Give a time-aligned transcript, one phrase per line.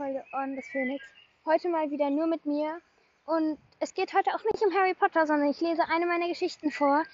[0.00, 1.04] Folge On des Phoenix.
[1.44, 2.80] Heute mal wieder nur mit mir.
[3.26, 6.70] Und es geht heute auch nicht um Harry Potter, sondern ich lese eine meiner Geschichten
[6.70, 7.04] vor,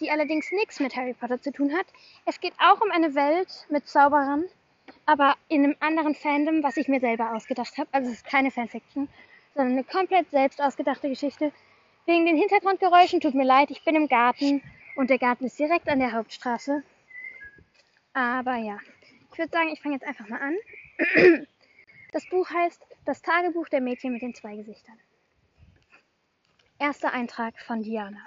[0.00, 1.86] die allerdings nichts mit Harry Potter zu tun hat.
[2.26, 4.46] Es geht auch um eine Welt mit Zauberern,
[5.06, 7.88] aber in einem anderen Fandom, was ich mir selber ausgedacht habe.
[7.92, 9.08] Also es ist keine Fanfiction,
[9.54, 11.52] sondern eine komplett selbst ausgedachte Geschichte.
[12.06, 14.62] Wegen den Hintergrundgeräuschen tut mir leid, ich bin im Garten
[14.96, 16.82] und der Garten ist direkt an der Hauptstraße.
[18.14, 18.78] Aber ja,
[19.30, 20.56] ich würde sagen, ich fange jetzt einfach mal an.
[22.12, 24.98] Das Buch heißt Das Tagebuch der Mädchen mit den zwei Gesichtern.
[26.78, 28.20] Erster Eintrag von Diana.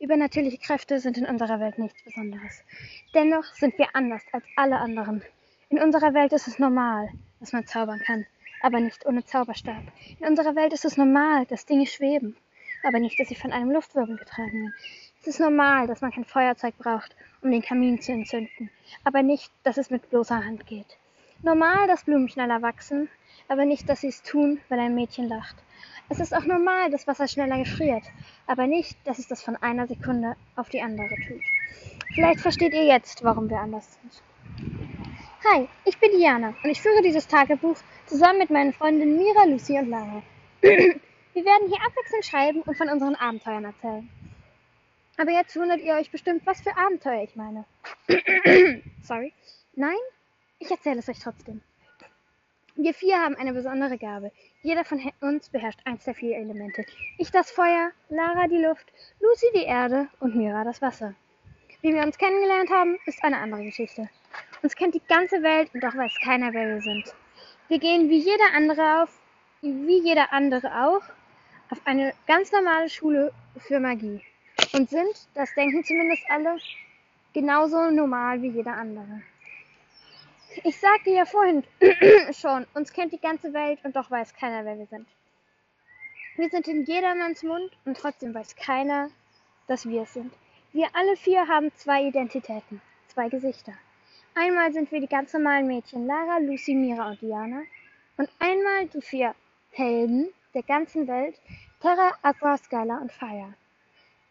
[0.00, 2.64] Übernatürliche Kräfte sind in unserer Welt nichts Besonderes.
[3.12, 5.22] Dennoch sind wir anders als alle anderen.
[5.68, 8.24] In unserer Welt ist es normal, dass man zaubern kann,
[8.62, 9.82] aber nicht ohne Zauberstab.
[10.18, 12.34] In unserer Welt ist es normal, dass Dinge schweben,
[12.82, 14.74] aber nicht, dass sie von einem Luftwirbel getragen werden.
[15.20, 18.70] Es ist normal, dass man kein Feuerzeug braucht, um den Kamin zu entzünden,
[19.04, 20.96] aber nicht, dass es mit bloßer Hand geht.
[21.42, 23.08] Normal, dass Blumen schneller wachsen,
[23.46, 25.54] aber nicht, dass sie es tun, weil ein Mädchen lacht.
[26.08, 28.02] Es ist auch normal, dass Wasser schneller gefriert,
[28.46, 31.40] aber nicht, dass es das von einer Sekunde auf die andere tut.
[32.14, 34.22] Vielleicht versteht ihr jetzt, warum wir anders sind.
[35.44, 39.78] Hi, ich bin Diana und ich führe dieses Tagebuch zusammen mit meinen Freundinnen Mira, Lucy
[39.78, 40.22] und Lara.
[40.60, 44.10] wir werden hier abwechselnd schreiben und von unseren Abenteuern erzählen.
[45.16, 47.64] Aber jetzt wundert ihr euch bestimmt, was für Abenteuer ich meine.
[49.02, 49.32] Sorry.
[49.74, 49.98] Nein?
[50.60, 51.62] Ich erzähle es euch trotzdem.
[52.74, 54.32] Wir vier haben eine besondere Gabe.
[54.62, 56.84] Jeder von uns beherrscht eins der vier Elemente.
[57.16, 58.86] Ich das Feuer, Lara die Luft,
[59.20, 61.14] Lucy die Erde und Mira das Wasser.
[61.80, 64.08] Wie wir uns kennengelernt haben, ist eine andere Geschichte.
[64.62, 67.14] Uns kennt die ganze Welt und doch weiß keiner, wer wir sind.
[67.68, 69.10] Wir gehen wie jeder andere auf,
[69.62, 71.02] wie jeder andere auch,
[71.70, 74.22] auf eine ganz normale Schule für Magie.
[74.72, 76.58] Und sind, das denken zumindest alle,
[77.32, 79.22] genauso normal wie jeder andere.
[80.64, 81.64] Ich sagte ja vorhin
[82.32, 85.06] schon, uns kennt die ganze Welt und doch weiß keiner, wer wir sind.
[86.36, 89.10] Wir sind in jedermanns Mund und trotzdem weiß keiner,
[89.66, 90.32] dass wir es sind.
[90.72, 93.72] Wir alle vier haben zwei Identitäten, zwei Gesichter.
[94.34, 97.62] Einmal sind wir die ganz normalen Mädchen Lara, Lucy, Mira und Diana.
[98.16, 99.34] Und einmal die vier
[99.72, 101.40] Helden der ganzen Welt
[101.80, 103.54] Terra, Aqua, Skyla und Fire.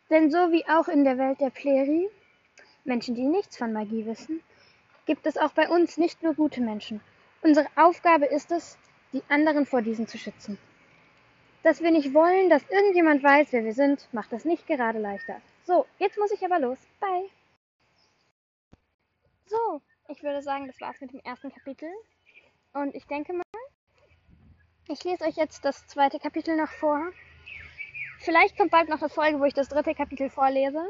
[0.10, 2.10] Denn so wie auch in der Welt der Pleri,
[2.86, 4.42] Menschen, die nichts von Magie wissen,
[5.08, 7.02] gibt es auch bei uns nicht nur gute Menschen.
[7.42, 8.78] Unsere Aufgabe ist es,
[9.14, 10.60] die anderen vor diesen zu schützen.
[11.64, 15.42] Dass wir nicht wollen, dass irgendjemand weiß, wer wir sind, macht das nicht gerade leichter.
[15.64, 16.78] So, jetzt muss ich aber los.
[17.00, 17.30] Bye.
[19.46, 21.90] So, ich würde sagen, das war's mit dem ersten Kapitel.
[22.74, 23.44] Und ich denke mal,
[24.90, 27.12] ich lese euch jetzt das zweite Kapitel noch vor.
[28.20, 30.86] Vielleicht kommt bald noch eine Folge, wo ich das dritte Kapitel vorlese.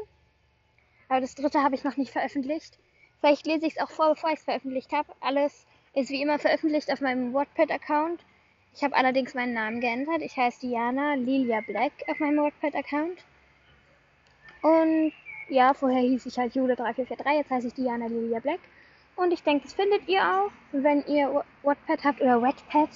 [1.08, 2.78] Aber das dritte habe ich noch nicht veröffentlicht.
[3.20, 5.12] Vielleicht lese ich es auch vor, bevor ich es veröffentlicht habe.
[5.20, 8.24] Alles ist wie immer veröffentlicht auf meinem Wattpad-Account.
[8.74, 10.22] Ich habe allerdings meinen Namen geändert.
[10.22, 13.24] Ich heiße Diana Lilia Black auf meinem Wattpad-Account.
[14.62, 15.12] Und
[15.48, 18.60] ja, vorher hieß ich halt Jule3443, jetzt heiße ich Diana Lilia Black.
[19.16, 22.90] Und ich denke, das findet ihr auch, wenn ihr Wattpad habt oder Wattpad,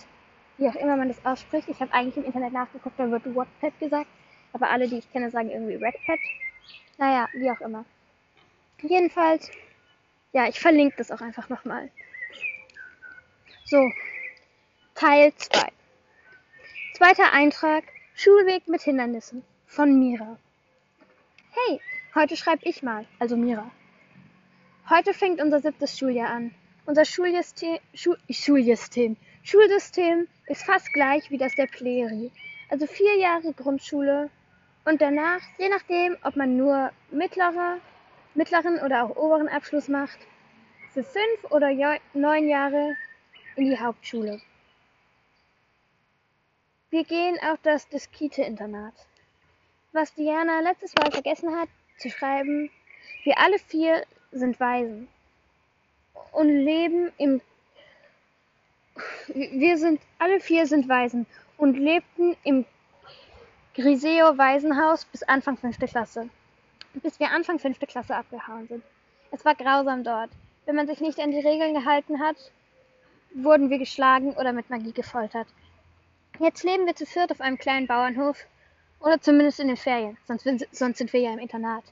[0.59, 1.69] wie auch immer man das ausspricht.
[1.69, 4.07] Ich habe eigentlich im Internet nachgeguckt, da wird Wattpad gesagt.
[4.53, 6.19] Aber alle, die ich kenne, sagen irgendwie Wattpad.
[6.99, 7.85] Naja, wie auch immer.
[8.83, 9.51] Jedenfalls
[10.33, 11.91] ja, ich verlinke das auch einfach nochmal.
[13.65, 13.91] So,
[14.95, 15.69] Teil 2.
[16.95, 17.85] Zweiter Eintrag,
[18.15, 20.39] Schulweg mit Hindernissen von Mira.
[21.51, 21.81] Hey,
[22.15, 23.71] heute schreibe ich mal, also Mira.
[24.89, 26.55] Heute fängt unser siebtes Schuljahr an.
[26.85, 32.33] Unser Schuljustem, Schul, Schuljustem, Schulsystem ist fast gleich wie das der Pleri.
[32.69, 34.31] Also vier Jahre Grundschule
[34.85, 37.79] und danach, je nachdem, ob man nur mittlere
[38.35, 40.19] mittleren oder auch oberen Abschluss macht,
[40.93, 41.71] für fünf oder
[42.13, 42.95] neun Jahre
[43.57, 44.41] in die Hauptschule.
[46.91, 48.95] Wir gehen auf das Diskite-Internat.
[49.93, 51.69] Was Diana letztes Mal vergessen hat
[51.99, 52.71] zu schreiben,
[53.25, 55.09] wir alle vier sind Waisen
[56.33, 57.41] und leben im
[59.29, 61.27] wir sind alle vier sind Waisen
[61.57, 62.67] und lebten im
[63.75, 66.29] Griseo Waisenhaus bis Anfang fünfte Klasse
[66.95, 68.85] bis wir Anfang fünfte Klasse abgehauen sind.
[69.31, 70.31] Es war grausam dort.
[70.67, 72.37] Wenn man sich nicht an die Regeln gehalten hat,
[73.35, 75.49] wurden wir geschlagen oder mit Magie gefoltert.
[76.39, 78.47] Jetzt leben wir zu viert auf einem kleinen Bauernhof
[79.01, 81.85] oder zumindest in den Ferien, sonst, sonst sind wir ja im Internat.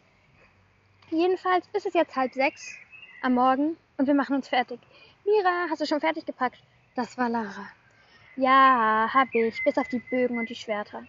[1.11, 2.77] Jedenfalls ist es jetzt halb sechs
[3.23, 4.81] am Morgen und wir machen uns fertig.
[5.25, 6.63] Mira, hast du schon fertig gepackt?
[6.95, 7.69] Das war Lara.
[8.37, 11.05] Ja, hab ich, bis auf die Bögen und die Schwerter.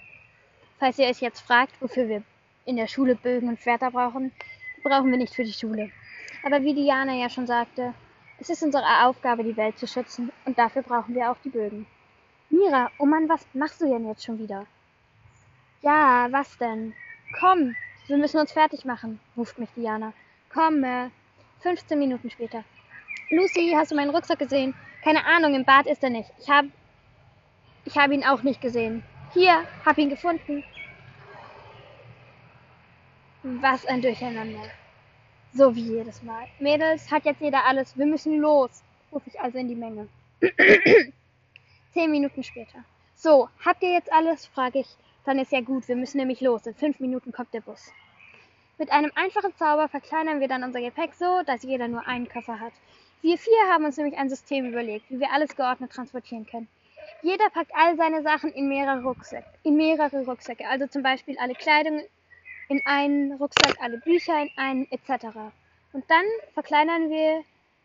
[0.80, 2.24] Falls ihr euch jetzt fragt, wofür wir
[2.66, 4.32] in der Schule Bögen und Schwerter brauchen,
[4.84, 5.92] brauchen wir nicht für die Schule.
[6.44, 7.94] Aber wie Diana ja schon sagte,
[8.40, 11.86] Es ist unsere Aufgabe, die Welt zu schützen, und dafür brauchen wir auch die Bögen.
[12.50, 14.66] Mira, oh Mann, was machst du denn jetzt schon wieder?
[15.84, 16.94] Ja, was denn?
[17.40, 17.76] Komm,
[18.08, 20.14] wir müssen uns fertig machen, ruft mich Diana.
[20.52, 21.10] Komm, äh,
[21.60, 22.64] 15 Minuten später.
[23.30, 24.74] Lucy, hast du meinen Rucksack gesehen?
[25.04, 26.32] Keine Ahnung, im Bad ist er nicht.
[26.40, 26.70] Ich habe
[27.86, 29.04] ich hab ihn auch nicht gesehen.
[29.34, 30.64] Hier, hab ihn gefunden.
[33.44, 34.62] Was ein Durcheinander.
[35.52, 36.48] So wie jedes Mal.
[36.60, 37.98] Mädels, hat jetzt jeder alles.
[37.98, 40.08] Wir müssen los, rufe ich also in die Menge.
[41.94, 42.84] Zehn Minuten später.
[43.16, 44.46] So, habt ihr jetzt alles?
[44.46, 44.88] frage ich.
[45.26, 46.68] Dann ist ja gut, wir müssen nämlich los.
[46.68, 47.92] In fünf Minuten kommt der Bus.
[48.78, 52.60] Mit einem einfachen Zauber verkleinern wir dann unser Gepäck so, dass jeder nur einen Koffer
[52.60, 52.74] hat.
[53.24, 56.68] Wir vier haben uns nämlich ein System überlegt, wie wir alles geordnet transportieren können.
[57.24, 61.56] Jeder packt all seine Sachen in mehrere Rucksäcke, in mehrere Rucksäcke, also zum Beispiel alle
[61.56, 62.02] Kleidung
[62.72, 65.26] in einen Rucksack, alle Bücher in einen, etc.
[65.92, 66.24] Und dann
[66.54, 67.44] verkleinern wir,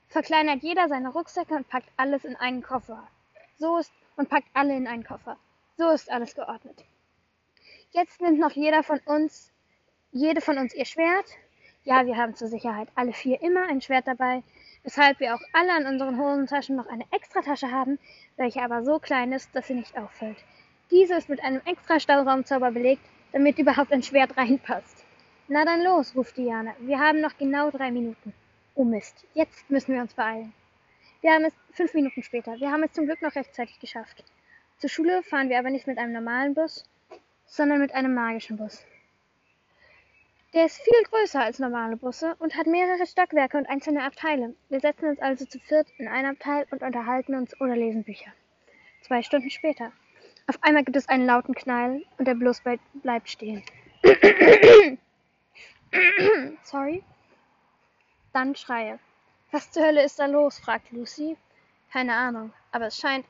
[0.08, 3.08] verkleinert jeder seine Rucksäcke und packt alles in einen Koffer.
[3.58, 5.38] So ist, und packt alle in einen Koffer.
[5.76, 6.84] So ist alles geordnet.
[7.90, 9.52] Jetzt nimmt noch jeder von uns,
[10.12, 11.26] jede von uns ihr Schwert.
[11.82, 14.44] Ja, wir haben zur Sicherheit alle vier immer ein Schwert dabei,
[14.84, 17.98] weshalb wir auch alle an unseren Hosentaschen noch eine Extratasche haben,
[18.36, 20.38] welche aber so klein ist, dass sie nicht auffällt.
[20.92, 25.04] Diese ist mit einem extra Stauraumzauber belegt, damit überhaupt ein Schwert reinpasst.
[25.48, 26.74] Na dann los, ruft Diana.
[26.80, 28.32] Wir haben noch genau drei Minuten.
[28.74, 30.52] Oh Mist, jetzt müssen wir uns beeilen.
[31.20, 32.58] Wir haben es fünf Minuten später.
[32.58, 34.24] Wir haben es zum Glück noch rechtzeitig geschafft.
[34.78, 36.84] Zur Schule fahren wir aber nicht mit einem normalen Bus,
[37.46, 38.84] sondern mit einem magischen Bus.
[40.52, 44.54] Der ist viel größer als normale Busse und hat mehrere Stockwerke und einzelne Abteile.
[44.68, 48.32] Wir setzen uns also zu viert in ein Abteil und unterhalten uns oder lesen Bücher.
[49.02, 49.92] Zwei Stunden später.
[50.48, 52.62] Auf einmal gibt es einen lauten Knall und der Bus
[53.02, 53.64] bleibt stehen.
[56.62, 57.02] Sorry.
[58.32, 58.98] Dann Schreie.
[59.50, 60.58] Was zur Hölle ist da los?
[60.58, 61.36] fragt Lucy.
[61.92, 63.24] Keine Ahnung, aber es scheint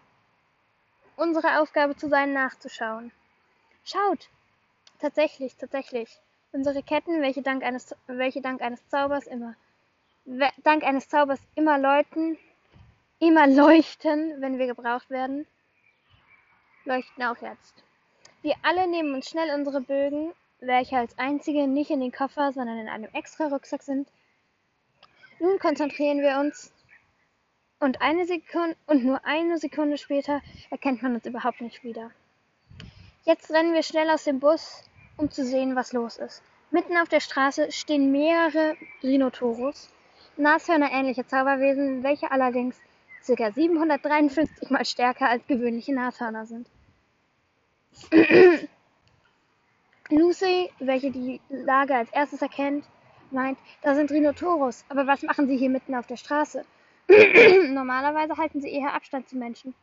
[1.17, 3.13] unsere Aufgabe zu sein, nachzuschauen.
[3.85, 4.29] Schaut!
[4.99, 6.19] Tatsächlich, tatsächlich.
[6.53, 9.55] Unsere Ketten, welche dank eines, welche dank eines Zaubers immer,
[10.65, 12.39] dank eines Zaubers immer läuten,
[13.19, 15.47] immer leuchten, wenn wir gebraucht werden,
[16.87, 17.83] leuchten auch jetzt.
[18.43, 22.79] Wir alle nehmen uns schnell unsere Bögen, welche als einzige nicht in den Koffer, sondern
[22.79, 24.09] in einem extra Rucksack sind.
[25.39, 26.73] Nun konzentrieren wir uns
[27.79, 30.41] und eine Sekunde und nur eine Sekunde später
[30.71, 32.11] erkennt man uns überhaupt nicht wieder.
[33.25, 34.83] Jetzt rennen wir schnell aus dem Bus,
[35.17, 36.43] um zu sehen, was los ist.
[36.71, 39.91] Mitten auf der Straße stehen mehrere Rhinotoros,
[40.37, 42.81] Nashörner-ähnliche Zauberwesen, welche allerdings
[43.27, 43.51] ca.
[43.51, 46.69] 753 mal stärker als gewöhnliche Nashörner sind.
[50.11, 52.85] Lucy, welche die Lage als erstes erkennt,
[53.31, 56.65] meint, da sind Rhinotoros, aber was machen sie hier mitten auf der Straße?
[57.69, 59.75] Normalerweise halten sie eher Abstand zu Menschen.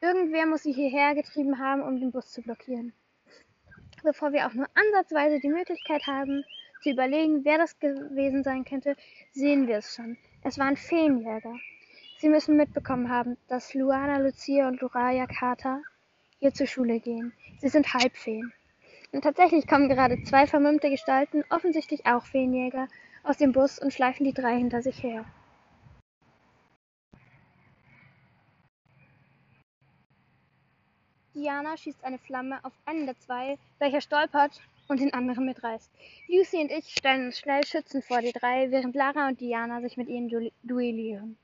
[0.00, 2.92] Irgendwer muss sie hierher getrieben haben, um den Bus zu blockieren.
[4.02, 6.44] Bevor wir auch nur ansatzweise die Möglichkeit haben,
[6.82, 8.96] zu überlegen, wer das gewesen sein könnte,
[9.32, 10.16] sehen wir es schon.
[10.42, 11.54] Es waren Feenjäger.
[12.18, 15.82] Sie müssen mitbekommen haben, dass Luana, Lucia und Luraya Carter
[16.42, 17.32] hier zur Schule gehen.
[17.60, 18.52] Sie sind Halbfeen.
[19.12, 22.88] Und tatsächlich kommen gerade zwei vermummte Gestalten, offensichtlich auch Feenjäger,
[23.22, 25.24] aus dem Bus und schleifen die drei hinter sich her.
[31.32, 35.92] Diana schießt eine Flamme auf einen der zwei, welcher stolpert und den anderen mitreißt.
[36.26, 39.96] Lucy und ich stellen uns schnell Schützen vor die drei, während Lara und Diana sich
[39.96, 41.38] mit ihnen du duellieren.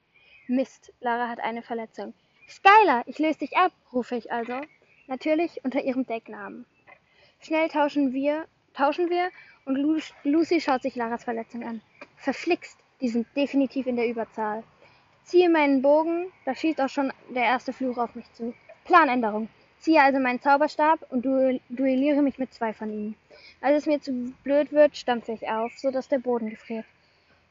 [0.48, 2.14] Mist, Lara hat eine Verletzung.
[2.48, 4.60] Skylar, ich löse dich ab, rufe ich also.
[5.08, 6.66] Natürlich unter ihrem Decknamen.
[7.40, 9.30] Schnell tauschen wir, tauschen wir
[9.64, 11.80] und Lu Lucy schaut sich Laras Verletzung an.
[12.16, 14.62] Verflixt, die sind definitiv in der Überzahl.
[15.24, 18.52] Ziehe meinen Bogen, da schießt auch schon der erste Fluch auf mich zu.
[18.84, 19.48] Planänderung.
[19.78, 23.14] Ziehe also meinen Zauberstab und duelliere mich mit zwei von ihnen.
[23.62, 24.12] Als es mir zu
[24.44, 26.84] blöd wird, stampfe ich auf, so dass der Boden gefriert.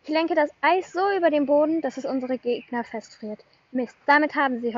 [0.04, 3.44] Ich lenke das Eis so über den Boden, dass es unsere Gegner festfriert.
[3.72, 4.76] Mist, damit, haben sie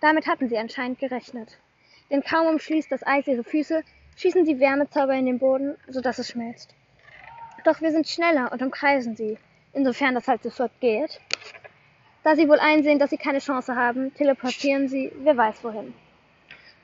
[0.00, 1.58] damit hatten sie anscheinend gerechnet.
[2.10, 3.82] Denn kaum umschließt das Eis ihre Füße,
[4.16, 6.74] schießen sie Wärmezauber in den Boden, so dass es schmilzt.
[7.64, 9.36] Doch wir sind schneller und umkreisen sie,
[9.72, 11.20] insofern das halt sofort geht.
[12.22, 15.94] Da sie wohl einsehen, dass sie keine Chance haben, teleportieren sie, wer weiß wohin.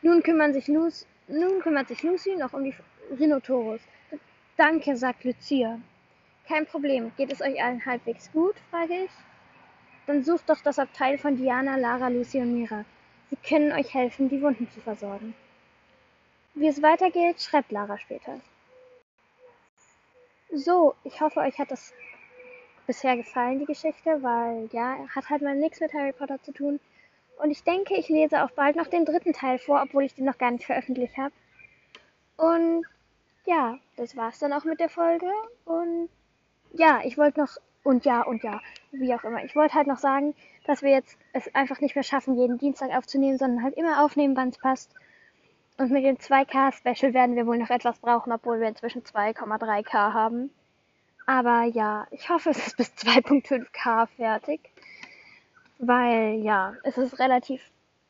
[0.03, 2.75] Nun, Lucy, nun kümmert sich Lucy noch um die
[3.19, 3.81] Rhinotoros.
[4.57, 5.81] Danke, sagt Lucia.
[6.47, 7.11] Kein Problem.
[7.17, 8.55] Geht es euch allen halbwegs gut?
[8.71, 9.11] frage ich.
[10.07, 12.85] Dann sucht doch das Abteil von Diana, Lara, Lucy und Mira.
[13.31, 15.35] Sie können euch helfen, die Wunden zu versorgen.
[16.55, 18.41] Wie es weitergeht, schreibt Lara später.
[20.53, 21.93] So, ich hoffe, euch hat das
[22.87, 26.79] bisher gefallen, die Geschichte, weil ja, hat halt mal nichts mit Harry Potter zu tun.
[27.43, 30.27] Und ich denke, ich lese auch bald noch den dritten Teil vor, obwohl ich den
[30.27, 31.33] noch gar nicht veröffentlicht habe.
[32.37, 32.85] Und
[33.47, 35.31] ja, das war's dann auch mit der Folge.
[35.65, 36.09] Und
[36.73, 38.61] ja, ich wollte noch, und ja, und ja,
[39.01, 39.45] wie auch immer.
[39.45, 40.35] Ich wollte halt noch sagen,
[40.67, 44.37] dass wir jetzt es einfach nicht mehr schaffen, jeden Dienstag aufzunehmen, sondern halt immer aufnehmen,
[44.37, 44.91] wann es passt.
[45.77, 50.51] Und mit dem 2K-Special werden wir wohl noch etwas brauchen, obwohl wir inzwischen 2,3K haben.
[51.27, 54.61] Aber ja, ich hoffe, es ist bis 2.5K fertig.
[55.79, 57.61] Weil ja, es ist relativ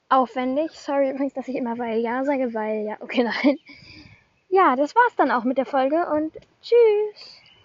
[0.08, 0.72] aufwendig.
[0.72, 3.58] Sorry übrigens, dass ich immer weil ja sage, weil ja, okay, nein.
[4.48, 7.43] Ja, das war's dann auch mit der Folge und tschüss.